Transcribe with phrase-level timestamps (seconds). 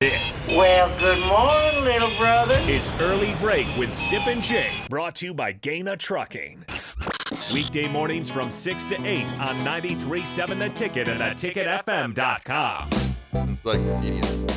[0.00, 2.54] This Well, good morning, little brother.
[2.66, 6.64] is Early Break with Zip and Jay, brought to you by Gaina Trucking.
[7.52, 12.88] Weekday mornings from 6 to 8 on 93.7 The Ticket and theticketfm.com.
[13.34, 14.56] It's like idiot.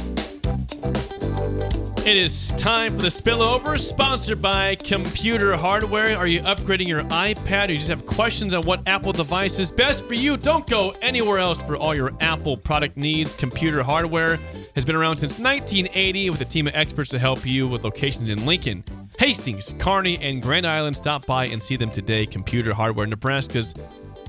[2.07, 6.17] It is time for the spillover, sponsored by Computer Hardware.
[6.17, 9.69] Are you upgrading your iPad or you just have questions on what Apple device is
[9.69, 10.37] best for you?
[10.37, 13.35] Don't go anywhere else for all your Apple product needs.
[13.35, 14.39] Computer Hardware
[14.79, 18.29] has been around since 1980 with a team of experts to help you with locations
[18.29, 18.81] in Lincoln,
[19.19, 20.95] Hastings, Kearney, and Grand Island.
[20.95, 22.25] Stop by and see them today.
[22.25, 23.75] Computer Hardware, Nebraska's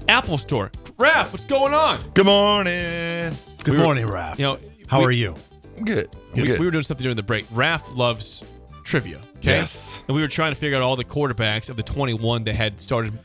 [0.08, 0.72] Apple Store.
[0.98, 2.00] Raff, what's going on?
[2.14, 3.32] Good morning.
[3.62, 4.40] Good We were- morning, Raff.
[4.40, 5.36] You know, How we- are you?
[5.78, 6.08] I'm good.
[6.34, 6.58] I'm we, good.
[6.58, 7.46] we were doing something during the break.
[7.52, 8.42] Raff loves
[8.82, 9.18] trivia.
[9.18, 9.50] Okay.
[9.58, 10.02] Yes.
[10.08, 12.80] And we were trying to figure out all the quarterbacks of the 21 that had
[12.80, 13.16] started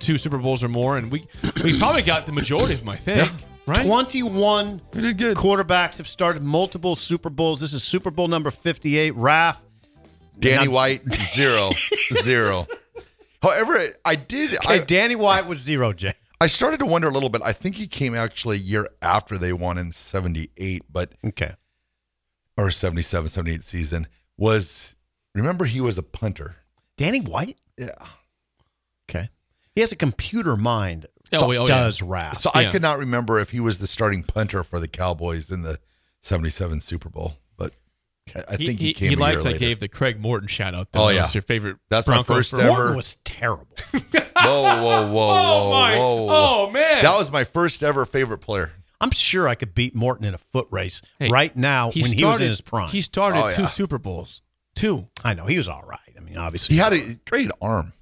[0.00, 1.24] two Super Bowls or more, and we
[1.62, 3.30] we probably got the majority of them, I think.
[3.30, 3.46] Yeah.
[3.66, 3.86] Right?
[3.86, 5.36] 21 We did good.
[5.36, 7.60] quarterbacks have started multiple Super Bowls.
[7.60, 9.14] This is Super Bowl number 58.
[9.14, 9.60] Raff,
[10.38, 11.02] Danny Now- White,
[11.34, 11.70] zero.
[12.22, 12.66] zero.
[13.42, 14.54] However, I did.
[14.56, 16.14] okay, I, Danny White was zero, Jay.
[16.40, 17.40] I started to wonder a little bit.
[17.44, 21.52] I think he came actually a year after they won in 78, but Okay.
[22.58, 24.08] or 77, 78 season.
[24.36, 24.94] Was
[25.34, 26.56] remember he was a punter.
[26.98, 27.58] Danny White?
[27.78, 27.92] Yeah.
[29.08, 29.30] Okay.
[29.74, 31.06] He has a computer mind.
[31.32, 31.66] Oh, So wait, oh, yeah.
[31.66, 32.40] does Raff.
[32.40, 35.62] So I could not remember if he was the starting punter for the Cowboys in
[35.62, 35.78] the
[36.22, 37.72] 77 Super Bowl, but
[38.36, 39.58] I, I think he, came he a liked year I later.
[39.58, 40.92] gave the Craig Morton shout out.
[40.92, 41.04] Though.
[41.04, 41.22] Oh, That yeah.
[41.22, 41.76] was your favorite.
[41.88, 43.66] That's my Bronco first for- ever- Morton was terrible.
[43.92, 44.00] Whoa,
[44.42, 45.96] whoa, whoa, whoa, Oh my!
[45.98, 46.26] whoa.
[46.30, 47.02] Oh man!
[47.02, 48.70] That was my first ever favorite player.
[49.00, 52.12] I'm sure I could beat Morton in a foot race Hey, right now he when
[52.12, 52.88] he was started- in his prime.
[52.90, 53.68] He started Oh, two yeah.
[53.68, 54.40] Super Bowls.
[54.74, 55.08] Two.
[55.24, 55.44] I know.
[55.46, 55.98] He was all right.
[56.16, 56.74] I mean, obviously.
[56.76, 57.92] He had a great arm.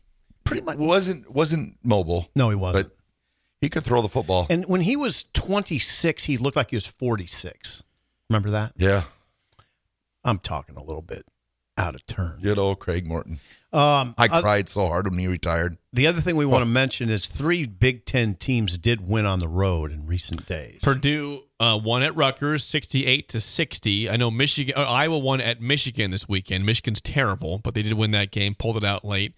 [0.44, 2.88] Pretty much wasn't wasn't mobile, no, he wasn't.
[2.88, 2.96] but
[3.62, 4.46] he could throw the football.
[4.50, 7.82] and when he was 26, he looked like he was 46.
[8.28, 8.72] Remember that?
[8.76, 9.04] yeah,
[10.24, 11.24] I'm talking a little bit
[11.78, 12.38] out of turn.
[12.42, 13.38] good old Craig Morton.
[13.72, 15.78] Um, I oth- cried so hard when he retired.
[15.94, 19.38] the other thing we want to mention is three Big Ten teams did win on
[19.38, 20.80] the road in recent days.
[20.82, 24.10] Purdue uh, won at Rutgers, sixty-eight to sixty.
[24.10, 26.66] I know Michigan, uh, Iowa won at Michigan this weekend.
[26.66, 28.54] Michigan's terrible, but they did win that game.
[28.54, 29.34] Pulled it out late,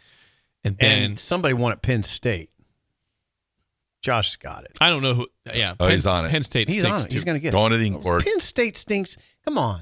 [0.64, 2.50] and then and somebody won at Penn State.
[4.04, 4.76] Josh got it.
[4.82, 5.26] I don't know who.
[5.52, 6.30] Yeah, Oh, Penn, he's on it.
[6.30, 7.12] Penn State He's stinks on it.
[7.14, 7.78] He's going to get Going to it.
[7.78, 8.02] the ink.
[8.24, 9.16] Penn State stinks.
[9.46, 9.80] Come on.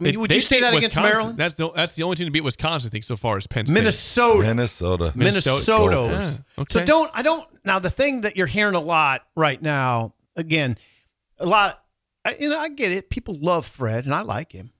[0.00, 1.12] I mean, They- would you say beat that against Wisconsin.
[1.12, 1.38] Maryland?
[1.38, 2.88] That's the that's the only team to beat Wisconsin.
[2.88, 3.74] I think so far is Penn State.
[3.74, 4.42] Minnesota.
[4.48, 5.12] Minnesota.
[5.14, 5.72] Minnesota.
[5.94, 6.10] Gophers.
[6.56, 6.72] Yeah, okay.
[6.80, 10.76] So don't I don't now the thing that you're hearing a lot right now again
[11.38, 11.80] a lot
[12.24, 14.72] I, you know I get it people love Fred and I like him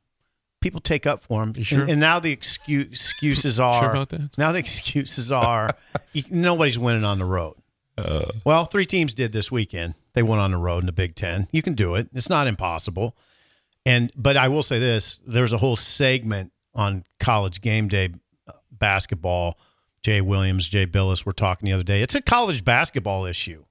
[0.60, 1.82] people take up for him You sure?
[1.82, 4.36] and, and now the excuse, excuses are Sure about that?
[4.36, 5.70] now the excuses are
[6.12, 7.54] you, nobody's winning on the road
[7.96, 11.14] Uh, well three teams did this weekend they went on the road in the Big
[11.14, 13.16] Ten you can do it it's not impossible
[13.86, 18.10] and but I will say this: there's a whole segment on College Game Day
[18.48, 19.58] uh, basketball.
[20.02, 22.02] Jay Williams, Jay Bilas were talking the other day.
[22.02, 23.64] It's a college basketball issue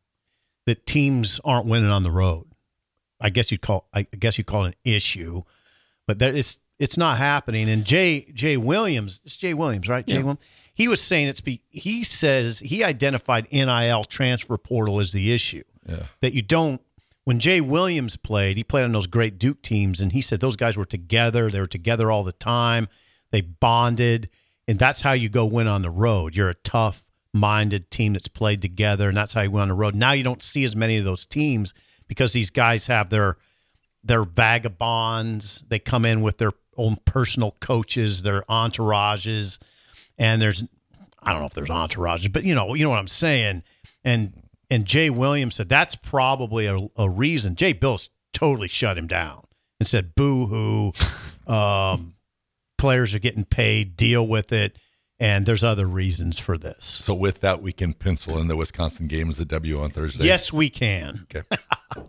[0.66, 2.48] that teams aren't winning on the road.
[3.22, 5.44] I guess you'd call I guess you call it an issue,
[6.08, 7.69] but that it's it's not happening.
[7.69, 10.06] And Jay Jay Williams, it's Jay Williams, right?
[10.06, 10.21] Jay Yeah.
[10.21, 10.41] Williams.
[10.75, 15.63] He was saying it's be, he says he identified NIL transfer portal as the issue
[15.88, 16.07] yeah.
[16.21, 16.81] that you don't
[17.25, 20.57] when Jay Williams played, he played on those great Duke teams, and he said those
[20.57, 21.50] guys were together.
[21.50, 22.89] They were together all the time.
[23.31, 24.30] They bonded,
[24.68, 26.35] and that's how you go win on the road.
[26.35, 29.74] You're a tough minded team that's played together, and that's how you win on the
[29.74, 29.95] road.
[29.95, 31.74] Now you don't see as many of those teams
[32.07, 33.38] because these guys have their
[34.03, 35.63] their vagabonds.
[35.69, 39.60] They come in with their own personal coaches, their entourages,
[40.18, 40.64] and there's
[41.22, 43.64] I don't know if there's entourages, but you know, you know what I'm saying.
[44.04, 44.34] And
[44.70, 47.56] and Jay Williams said that's probably a, a reason.
[47.56, 49.46] Jay Bilas totally shut him down
[49.80, 50.92] and said, "Boo hoo."
[51.46, 52.14] Um,
[52.78, 53.96] players are getting paid.
[53.96, 54.78] Deal with it.
[55.19, 56.84] And there's other reasons for this.
[56.84, 60.26] So with that, we can pencil in the Wisconsin game as the W on Thursday.
[60.26, 61.26] Yes, we can.
[61.34, 61.44] Okay.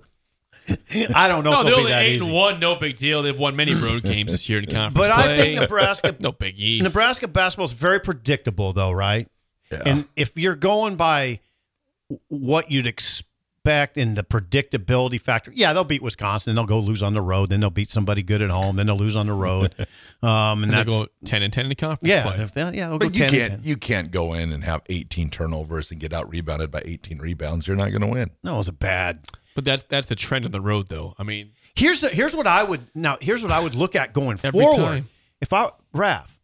[1.14, 2.24] I don't know No, they're it'll be only that eight easy.
[2.24, 2.58] and one.
[2.60, 3.22] No big deal.
[3.22, 6.80] They've won many road games this year in conference But I think Nebraska no biggie.
[6.82, 9.28] Nebraska basketball is very predictable, though, right?
[9.70, 9.82] Yeah.
[9.84, 11.40] And if you're going by
[12.28, 13.28] what you'd expect
[13.66, 16.54] in the predictability factor, yeah, they'll beat Wisconsin.
[16.54, 17.48] They'll go lose on the road.
[17.48, 18.76] Then they'll beat somebody good at home.
[18.76, 19.74] Then they'll lose on the road.
[20.22, 22.42] Um, and and they that's go ten and ten in the conference yeah, play.
[22.42, 23.60] if they- yeah, they'll go but you 10 can't 10.
[23.62, 27.66] you can't go in and have 18 turnovers and get out rebounded by 18 rebounds.
[27.66, 28.30] You're not going to win.
[28.42, 29.18] No, it was a bad.
[29.54, 31.14] But that's that's the trend on the road, though.
[31.18, 33.18] I mean, Here's the, here's what I would now.
[33.20, 34.76] Here's what I would look at going Every forward.
[34.82, 35.08] time.
[35.42, 36.38] If I Raff,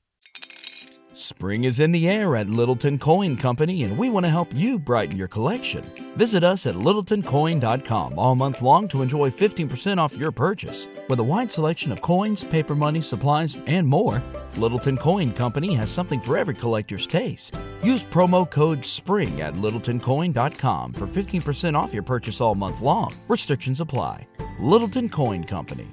[1.14, 4.78] Spring is in the air at Littleton Coin Company, and we want to help you
[4.78, 5.84] brighten your collection.
[6.16, 10.88] Visit us at littletoncoin.com all month long to enjoy 15% off your purchase.
[11.08, 14.20] With a wide selection of coins, paper money, supplies, and more,
[14.56, 17.54] Littleton Coin Company has something for every collector's taste.
[17.82, 23.12] Use promo code SPRING at littletoncoin.com for 15% off your purchase all month long.
[23.28, 24.26] Restrictions apply.
[24.58, 25.86] Littleton Coin Company.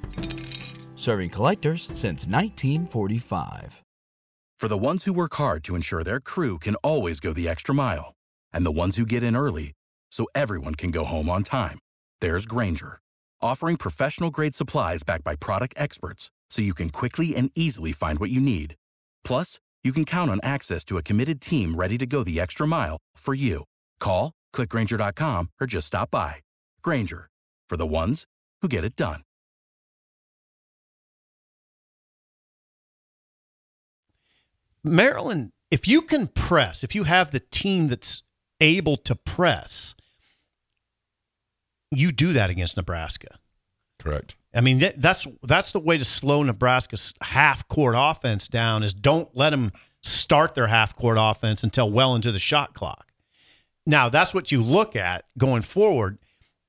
[0.95, 3.83] Serving collectors since 1945.
[4.57, 7.75] For the ones who work hard to ensure their crew can always go the extra
[7.75, 8.15] mile,
[8.51, 9.76] and the ones who get in early
[10.11, 11.79] so everyone can go home on time,
[12.21, 12.99] there's Grainger,
[13.41, 18.19] offering professional grade supplies backed by product experts so you can quickly and easily find
[18.19, 18.75] what you need.
[19.23, 22.67] Plus, you can count on access to a committed team ready to go the extra
[22.67, 23.63] mile for you.
[23.99, 26.37] Call, clickgrainger.com, or just stop by.
[26.81, 27.29] Grainger,
[27.69, 28.25] for the ones
[28.61, 29.21] who get it done.
[34.83, 38.23] Maryland, if you can press, if you have the team that's
[38.61, 39.95] able to press,
[41.91, 43.39] you do that against Nebraska.
[43.99, 44.35] Correct.
[44.53, 48.93] I mean, that, that's that's the way to slow Nebraska's half court offense down is
[48.93, 53.11] don't let them start their half court offense until well into the shot clock.
[53.85, 56.19] Now, that's what you look at going forward.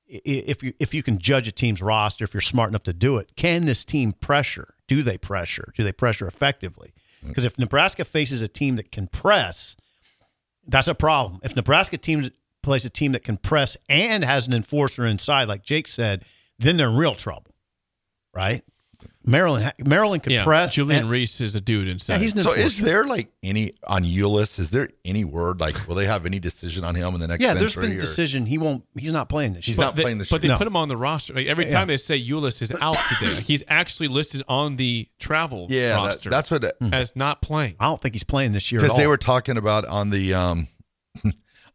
[0.07, 3.17] If you if you can judge a team's roster, if you're smart enough to do
[3.17, 4.75] it, can this team pressure?
[4.87, 5.71] Do they pressure?
[5.75, 6.93] Do they pressure effectively?
[7.23, 7.29] Mm.
[7.29, 9.75] Because if Nebraska faces a team that can press,
[10.67, 11.39] that's a problem.
[11.43, 12.31] If Nebraska teams
[12.61, 16.25] plays a team that can press and has an enforcer inside, like Jake said,
[16.57, 17.55] then they're in real trouble,
[18.33, 18.63] right?
[19.25, 20.73] Maryland, ha- Maryland can yeah, press.
[20.73, 22.15] Julian and- Reese is a dude inside.
[22.15, 22.65] Yeah, he's an So enforcer.
[22.67, 24.59] is there like any on Ulis?
[24.59, 27.41] Is there any word like will they have any decision on him in the next?
[27.41, 28.45] yeah, there's been or- decision.
[28.45, 28.83] He won't.
[28.97, 29.85] He's not playing this He's year.
[29.85, 30.49] not they, playing this But year.
[30.49, 30.57] they No.
[30.57, 31.33] put him on the roster.
[31.33, 31.71] Like, every Yeah.
[31.73, 36.01] time they say Ulis is out today, like, he's actually listed on the travel Yeah,
[36.07, 37.75] that- that's what as not playing.
[37.79, 38.81] I don't think he's playing this year.
[38.81, 40.67] because they were talking about on the um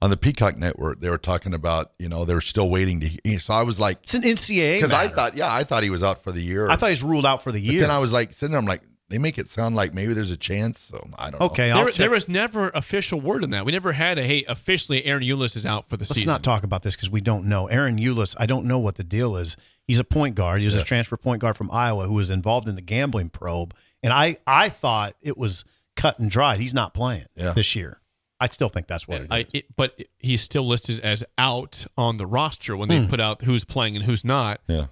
[0.03, 1.01] on the Peacock network.
[1.01, 3.09] They were talking about you know they were still waiting to.
[3.25, 3.39] hear.
[3.39, 4.77] So I was like, It's an NCAA.
[4.79, 6.69] because I thought yeah, I thought he was out for the year.
[6.69, 7.81] I thought he's ruled out for the But year.
[7.83, 8.61] then I was like sitting there.
[8.61, 10.81] I'm like, they make it sound like maybe there's a chance.
[10.81, 11.47] So I don't know.
[11.47, 11.95] okay, There, check.
[11.97, 13.65] there was never official word on that.
[13.67, 16.29] We never had a hey, officially Ahron Ulis is out for the season.
[16.29, 17.69] Let's not talk about this because we don't know.
[17.71, 19.57] Ahron Ulis, I don't know what the deal is.
[19.87, 20.61] He's a point guard.
[20.61, 23.75] He was a transfer point guard from Iowa who was involved in the gambling probe.
[24.03, 25.65] And I, I thought it was
[25.95, 26.59] cut and dried.
[26.59, 27.53] He's not playing Yeah.
[27.53, 28.01] this year.
[28.45, 29.29] I still think that's what it is.
[29.31, 33.09] I, it, but he's still listed as out on the roster when they Hmm.
[33.11, 34.61] put out who's playing and who's not.
[34.69, 34.87] Yeah.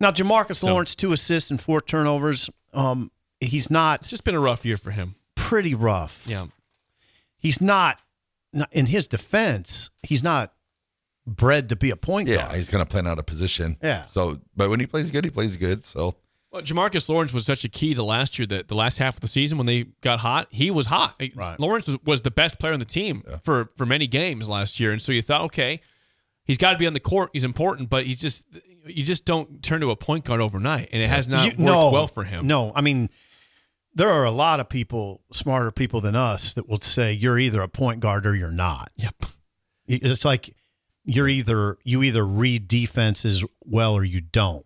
[0.00, 2.50] now, Jamarques So- Lawrence, two assists and four turnovers.
[2.74, 3.10] Um,
[3.40, 5.14] he's not It's just been a rough year for him.
[5.34, 6.22] pretty rough.
[6.26, 6.46] Yeah.
[7.38, 8.00] He's not,
[8.52, 9.90] not in his defense.
[10.02, 10.52] He's not
[11.26, 12.54] bred to be a point Yeah, guard.
[12.56, 13.76] he's going to plan out a position.
[13.82, 14.06] Yeah.
[14.12, 15.84] So, but when he plays good, he plays good.
[15.84, 16.16] So
[16.50, 19.20] Well, Jamarques Lawrence was such a key to last year that the last half of
[19.20, 21.20] the season when they got hot, he was hot.
[21.34, 21.60] Right.
[21.60, 25.00] Lawrence was, the best player on the team for for many games last year, and
[25.02, 25.82] so you thought, okay,
[26.44, 27.30] he's got to be on the court.
[27.34, 28.44] He's important, but he just
[28.86, 31.58] you just don't turn to a point guard overnight, and it has not You- worked
[31.60, 32.46] no, well for him.
[32.46, 33.10] No, I mean,
[33.94, 37.60] there are a lot of people, smarter people than us, that will say you're either
[37.60, 38.90] a point guard or you're not.
[38.96, 39.26] Yep.
[39.86, 40.54] It's like
[41.04, 44.64] you're either you either read defenses well or you don't.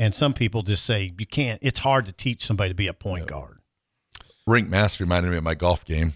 [0.00, 1.58] And some people just say you can't.
[1.62, 3.58] It's hard to teach somebody to be a point guard.
[4.48, 6.14] Rienk Mast reminded me of my golf game.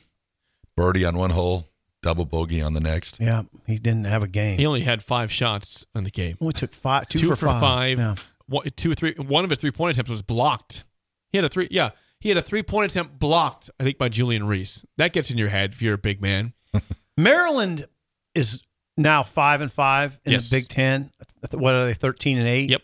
[0.76, 1.68] Birdie on one hole,
[2.02, 3.18] double bogey on the next.
[3.20, 4.58] Yeah, he didn't have a game.
[4.58, 6.36] He only had five shots in the game.
[6.40, 7.60] only took five, two, Two for, for five.
[7.60, 7.98] five.
[7.98, 8.14] Yeah.
[8.46, 9.14] One, two, three.
[9.18, 10.84] One of his three point attempts was blocked.
[11.30, 11.68] He had a three.
[11.70, 13.68] Yeah, he had a three point attempt blocked.
[13.78, 14.84] I think by Julian Reese.
[14.96, 16.54] That gets in your head if you're a big man.
[17.16, 17.86] Maryland
[18.34, 18.62] is
[18.96, 20.48] now five and five in Yes.
[20.48, 21.10] the Big Ten.
[21.52, 21.94] What are they?
[21.94, 22.70] Thirteen and eight.
[22.70, 22.82] Yep.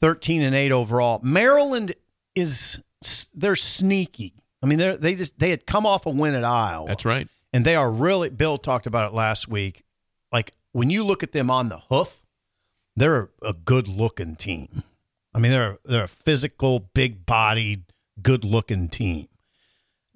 [0.00, 1.20] 13 and 8 overall.
[1.22, 1.94] Maryland
[2.34, 2.80] is
[3.34, 4.34] they're sneaky.
[4.62, 6.88] I mean, they they just they had come off a win at Iowa.
[6.88, 7.28] That's right.
[7.52, 9.84] And they are really Bill talked about it last week.
[10.32, 12.22] Like when you look at them on the hoof,
[12.96, 14.82] they're a good looking team.
[15.34, 17.84] I mean, they're they're a physical, big bodied,
[18.22, 19.28] good looking team.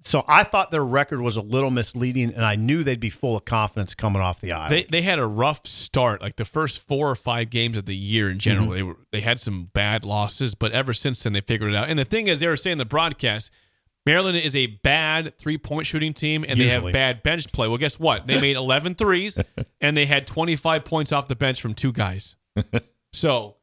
[0.02, 3.36] So I thought their record was a little misleading, and I knew they'd be full
[3.36, 4.72] of confidence coming off the island.
[4.72, 7.96] They they had a rough start, like the first four or five games of the
[7.96, 8.68] year in general.
[8.68, 8.74] Mm-hmm.
[8.74, 11.88] They were they had some bad losses, but ever since then they figured it out.
[11.88, 13.50] And the thing is, they were saying in the broadcast,
[14.06, 17.68] Maryland is a bad three point shooting team, and they have bad bench play.
[17.68, 18.26] Well, guess what?
[18.26, 19.38] They made 11 threes,
[19.80, 22.36] and they had 25 points off the bench from two guys.
[23.12, 23.56] So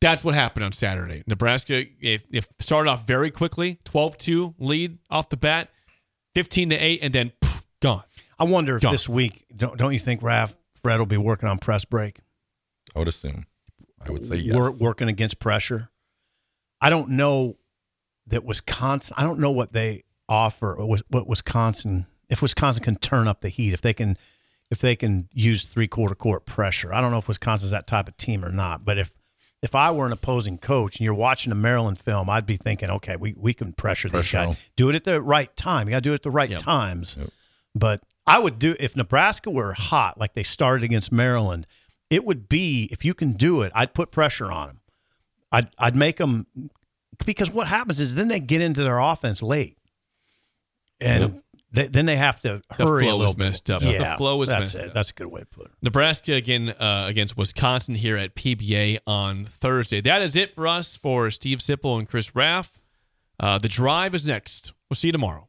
[0.00, 1.22] that's what happened on Saturday.
[1.26, 5.70] Nebraska if, if started off very quickly, 12-2 lead off the bat,
[6.34, 8.02] 15 to 8 and then poof, gone.
[8.38, 8.92] I wonder if Gone.
[8.92, 12.18] this week, don't, don't you think Raff Fred will be working on press break,
[12.94, 13.46] I would assume.
[14.04, 14.54] I would say yes.
[14.54, 15.88] Wor- working against pressure?
[16.80, 17.56] I don't know
[18.26, 19.14] that Wisconsin.
[19.16, 20.76] I don't know what they offer.
[20.78, 24.16] What what Wisconsin, if Wisconsin can turn up the heat, if they can,
[24.70, 26.92] if they can use three quarter court pressure.
[26.92, 28.84] I don't know if Wisconsin's that type of team or not.
[28.84, 29.10] But if
[29.62, 32.90] if I were an opposing coach and you're watching a Maryland film, I'd be thinking,
[32.90, 34.48] okay, we, we can pressure, Pressure guys.
[34.48, 34.56] them.
[34.76, 35.88] Do it at the right time.
[35.88, 36.60] You got to do it at the right Yep.
[36.60, 37.16] times.
[37.18, 37.30] Yep.
[37.74, 41.66] But I would do if Nebraska were hot like they started against Maryland.
[42.10, 43.72] It would be if you can do it.
[43.74, 44.80] I'd put pressure on them.
[45.52, 46.46] I'd I'd make them
[47.24, 49.76] because what happens is then they get into their offense late,
[51.00, 51.40] and
[51.76, 53.04] they, then they have to hurry.
[53.04, 53.82] The flow a was messed up.
[53.82, 54.88] The Yeah, flow was that's messed it.
[54.88, 54.94] up.
[54.94, 55.72] That's a good way to put it.
[55.82, 60.00] Nebraska again uh, against Wisconsin here at PBA on Thursday.
[60.00, 62.82] That is it for us for Steve Sipple and Chris Raff.
[63.38, 64.72] Uh, the drive is next.
[64.90, 65.48] We'll see you tomorrow.